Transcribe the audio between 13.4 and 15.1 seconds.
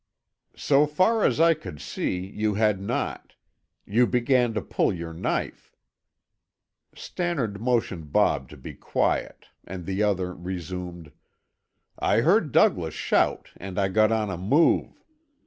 and I got on a move.